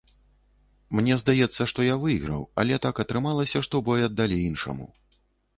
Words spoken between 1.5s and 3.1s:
што я выйграў, але так